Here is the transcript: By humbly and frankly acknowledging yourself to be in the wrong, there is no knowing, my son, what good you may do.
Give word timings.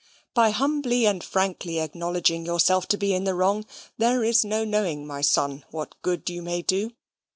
By 0.33 0.49
humbly 0.49 1.05
and 1.05 1.23
frankly 1.23 1.79
acknowledging 1.79 2.43
yourself 2.43 2.87
to 2.87 2.97
be 2.97 3.13
in 3.13 3.23
the 3.25 3.35
wrong, 3.35 3.67
there 3.99 4.23
is 4.23 4.43
no 4.43 4.65
knowing, 4.65 5.05
my 5.05 5.21
son, 5.21 5.63
what 5.69 5.93
good 6.01 6.27
you 6.27 6.41
may 6.41 6.63
do. 6.63 6.93